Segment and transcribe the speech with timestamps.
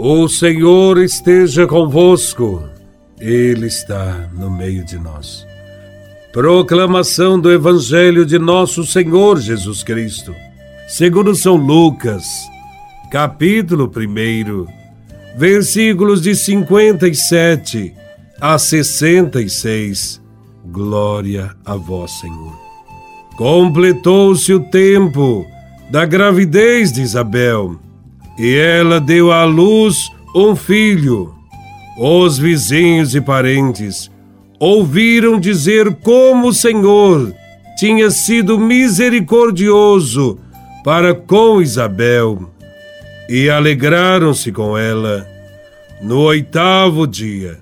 [0.00, 2.62] O Senhor esteja convosco,
[3.18, 5.44] Ele está no meio de nós.
[6.32, 10.32] Proclamação do Evangelho de Nosso Senhor Jesus Cristo,
[10.86, 12.24] segundo São Lucas,
[13.10, 14.66] capítulo 1,
[15.36, 17.92] versículos de 57
[18.40, 20.22] a 66.
[20.66, 22.56] Glória a Vós, Senhor.
[23.36, 25.44] Completou-se o tempo
[25.90, 27.80] da gravidez de Isabel
[28.38, 31.34] e ela deu à luz um filho.
[31.98, 34.10] Os vizinhos e parentes
[34.60, 37.34] ouviram dizer como o Senhor
[37.76, 40.38] tinha sido misericordioso
[40.84, 42.50] para com Isabel
[43.28, 45.26] e alegraram-se com ela.
[46.00, 47.58] No oitavo dia,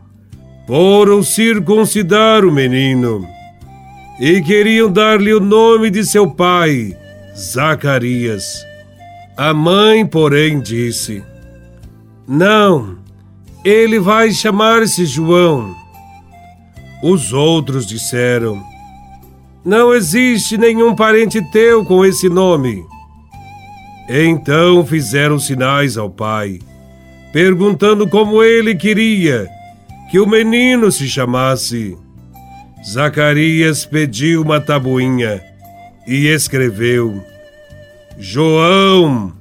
[0.67, 3.27] foram circuncidar o menino
[4.21, 6.97] e queriam dar-lhe o nome de seu pai,
[7.37, 8.65] Zacarias.
[9.37, 11.23] A mãe, porém, disse:
[12.27, 12.97] Não,
[13.63, 15.77] ele vai chamar-se João.
[17.03, 18.63] Os outros disseram:
[19.63, 22.83] Não existe nenhum parente teu com esse nome.
[24.09, 26.61] Então fizeram sinais ao pai,
[27.31, 29.47] perguntando como ele queria
[30.11, 31.95] que o menino se chamasse.
[32.89, 35.43] Zacarias pediu uma tabuinha
[36.07, 37.23] e escreveu:
[38.19, 39.33] João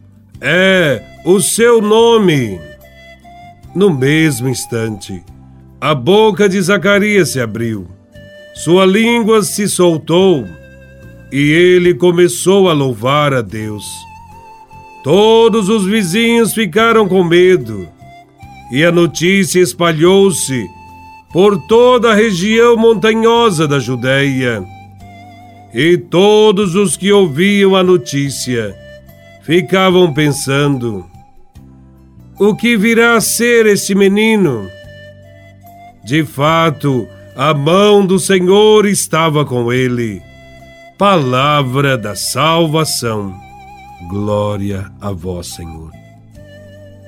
[0.41, 2.59] é o seu nome.
[3.73, 5.23] No mesmo instante,
[5.79, 7.87] a boca de Zacarias se abriu,
[8.53, 10.45] sua língua se soltou
[11.31, 13.85] e ele começou a louvar a Deus.
[15.03, 17.87] Todos os vizinhos ficaram com medo
[18.71, 20.67] e a notícia espalhou-se
[21.31, 24.74] por toda a região montanhosa da Judéia.
[25.77, 28.73] E todos os que ouviam a notícia
[29.41, 31.05] ficavam pensando:
[32.39, 34.69] o que virá a ser este menino?
[36.05, 37.05] De fato,
[37.35, 40.21] a mão do Senhor estava com ele.
[40.97, 43.35] Palavra da salvação.
[44.09, 45.91] Glória a vós, Senhor.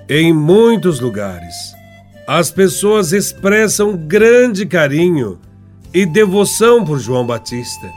[0.09, 1.55] Em muitos lugares,
[2.27, 5.39] as pessoas expressam grande carinho
[5.93, 7.87] e devoção por João Batista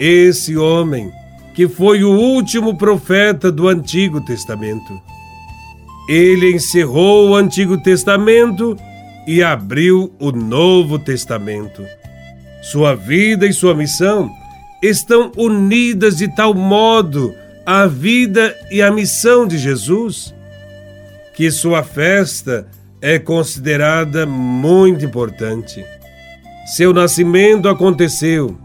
[0.00, 1.12] esse homem,
[1.54, 5.00] que foi o último profeta do Antigo Testamento.
[6.08, 8.76] Ele encerrou o Antigo Testamento
[9.26, 11.84] e abriu o Novo Testamento.
[12.62, 14.30] Sua vida e sua missão
[14.82, 17.34] estão unidas de tal modo
[17.66, 20.34] à vida e à missão de Jesus
[21.34, 22.66] que sua festa
[23.00, 25.84] é considerada muito importante.
[26.76, 28.58] Seu nascimento aconteceu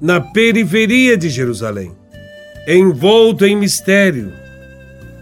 [0.00, 1.92] na periferia de Jerusalém,
[2.66, 4.32] envolto em mistério,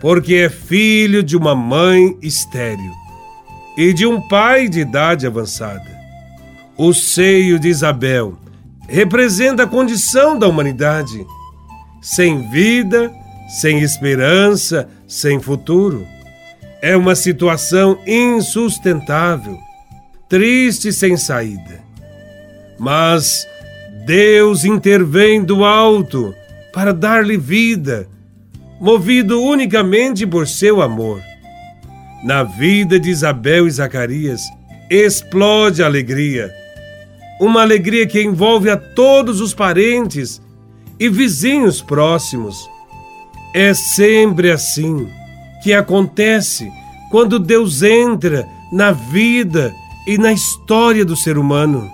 [0.00, 2.92] porque é filho de uma mãe estéril
[3.76, 5.97] e de um pai de idade avançada.
[6.76, 8.38] O seio de Isabel
[8.88, 11.26] representa a condição da humanidade,
[12.03, 13.12] sem vida,
[13.48, 16.06] sem esperança, sem futuro.
[16.82, 19.59] É uma situação insustentável,
[20.28, 21.81] triste sem saída.
[22.78, 23.47] Mas
[24.06, 26.33] Deus intervém do alto
[26.72, 28.09] para dar-lhe vida,
[28.81, 31.21] movido unicamente por seu amor.
[32.22, 34.43] Na vida de Isabel e Zacarias
[34.89, 36.55] explode a alegria,
[37.41, 40.41] uma alegria que envolve a todos os parentes
[41.00, 42.71] e vizinhos próximos.
[43.53, 45.09] É sempre assim
[45.65, 46.71] que acontece
[47.11, 49.75] quando Deus entra na vida
[50.06, 51.91] e na história do ser humano.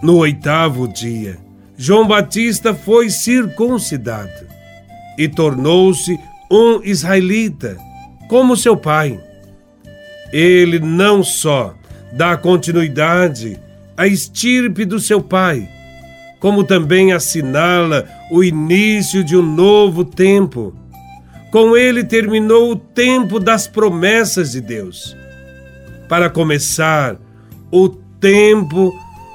[0.00, 1.38] No oitavo dia,
[1.76, 4.46] João Batista foi circuncidado
[5.18, 7.76] e tornou-se um israelita,
[8.28, 9.20] como seu pai.
[10.32, 11.74] Ele não só
[12.12, 13.58] dá continuidade
[13.96, 15.68] à estirpe do seu pai,
[16.38, 20.72] como também assinala o início de um novo tempo.
[21.50, 25.16] Com ele terminou o tempo das promessas de Deus,
[26.08, 27.16] para começar
[27.72, 28.94] o tempo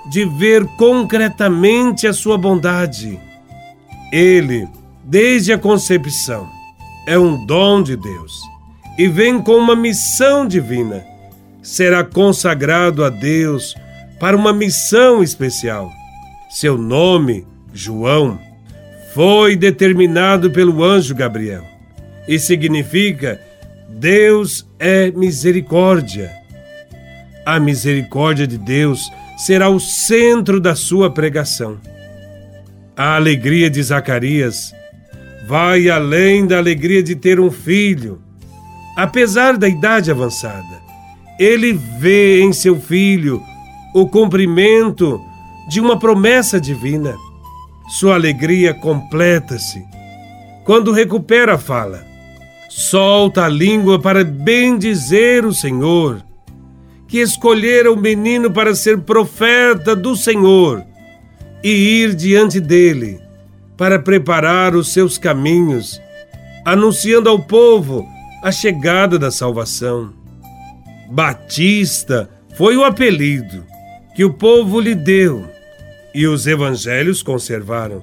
[0.09, 3.19] de ver concretamente a sua bondade.
[4.11, 4.67] Ele,
[5.03, 6.49] desde a concepção,
[7.07, 8.41] é um dom de Deus
[8.97, 11.03] e vem com uma missão divina.
[11.61, 13.75] Será consagrado a Deus
[14.19, 15.91] para uma missão especial.
[16.49, 18.39] Seu nome, João,
[19.13, 21.63] foi determinado pelo anjo Gabriel
[22.27, 23.39] e significa
[23.89, 26.31] Deus é misericórdia.
[27.45, 31.79] A misericórdia de Deus será o centro da sua pregação.
[32.95, 34.73] A alegria de Zacarias
[35.47, 38.21] vai além da alegria de ter um filho,
[38.95, 40.81] apesar da idade avançada,
[41.39, 43.41] ele vê em seu filho
[43.93, 45.19] o cumprimento
[45.69, 47.15] de uma promessa divina.
[47.89, 49.83] Sua alegria completa-se
[50.63, 52.05] quando recupera a fala.
[52.69, 56.23] Solta a língua para bendizer o Senhor,
[57.13, 60.83] que escolhera o menino para ser profeta do Senhor
[61.63, 63.19] e ir diante dele
[63.77, 66.01] para preparar os seus caminhos,
[66.65, 68.03] anunciando ao povo
[68.41, 70.11] a chegada da salvação.
[71.11, 73.63] Batista foi o apelido
[74.15, 75.47] que o povo lhe deu
[76.15, 78.01] e os evangelhos conservaram.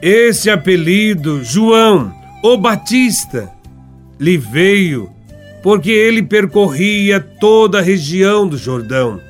[0.00, 3.52] Esse apelido, João, o Batista,
[4.18, 5.12] lhe veio
[5.62, 9.20] porque ele percorria toda a região do Jordão,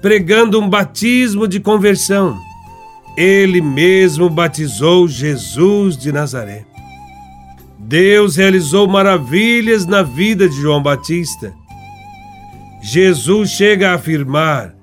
[0.00, 2.38] pregando um batismo de conversão.
[3.16, 6.64] Ele mesmo batizou Jesus de Nazaré.
[7.78, 11.52] Deus realizou maravilhas na vida de João Batista.
[12.82, 14.74] Jesus chega a afirmar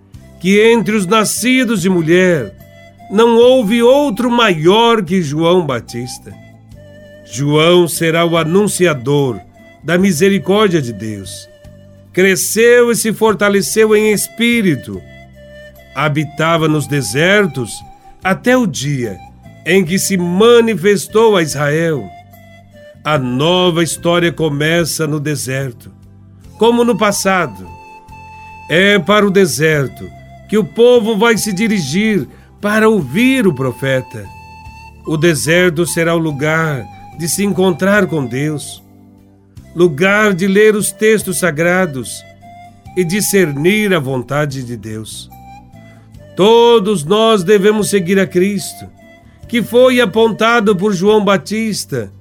[0.41, 2.53] que entre os nascidos de mulher
[3.09, 6.33] não houve outro maior que João Batista.
[7.25, 9.39] João será o anunciador
[9.85, 11.47] da misericórdia de Deus.
[12.11, 14.99] Cresceu e se fortaleceu em espírito.
[15.95, 17.71] Habitava nos desertos
[18.23, 19.17] até o dia
[19.65, 22.09] em que se manifestou a Israel.
[23.03, 25.91] A nova história começa no deserto,
[26.57, 27.69] como no passado.
[28.67, 30.09] É para o deserto
[30.49, 32.27] que o povo vai se dirigir
[32.59, 34.25] para ouvir o profeta.
[35.05, 36.83] O deserto será o lugar
[37.19, 38.83] de se encontrar com Deus,
[39.75, 42.23] lugar de ler os textos sagrados
[42.95, 45.29] e discernir a vontade de Deus.
[46.35, 48.87] Todos nós devemos seguir a Cristo,
[49.47, 52.11] que foi apontado por João Batista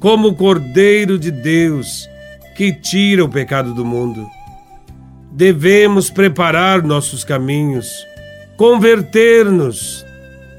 [0.00, 2.08] como o Cordeiro de Deus
[2.56, 4.28] que tira o pecado do mundo
[5.38, 8.04] devemos preparar nossos caminhos,
[8.56, 10.04] converter-nos,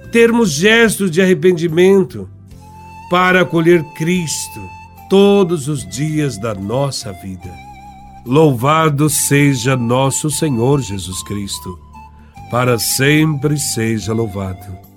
[0.09, 2.29] termos gestos de arrependimento
[3.09, 4.78] para acolher Cristo
[5.09, 7.51] todos os dias da nossa vida.
[8.25, 11.79] Louvado seja nosso Senhor Jesus Cristo,
[12.51, 14.88] para sempre seja louvado.